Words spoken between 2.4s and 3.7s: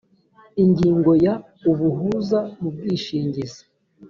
mu bwishingizi